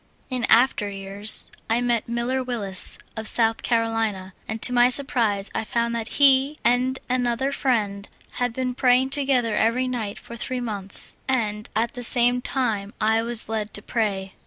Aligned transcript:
In 0.31 0.45
after 0.45 0.89
3'ears 0.89 1.51
I 1.69 1.79
met 1.79 2.09
Miller 2.09 2.41
Willis, 2.43 2.97
of 3.15 3.27
South 3.27 3.61
Carolina, 3.61 4.33
and 4.47 4.59
to 4.63 4.73
my 4.73 4.89
surprise 4.89 5.51
I 5.53 5.63
found 5.63 5.93
that 5.93 6.07
he 6.17 6.57
and 6.63 6.97
an 7.07 7.27
other 7.27 7.51
friend 7.51 8.09
had 8.39 8.51
been 8.51 8.73
praying 8.73 9.11
together 9.11 9.53
every 9.53 9.87
night 9.87 10.17
for 10.17 10.35
three 10.35 10.59
months, 10.59 11.17
and 11.27 11.69
at 11.75 11.93
the 11.93 12.01
same 12.01 12.41
time 12.41 12.95
I 12.99 13.21
was 13.21 13.47
led 13.47 13.75
to 13.75 13.83
pray. 13.83 14.33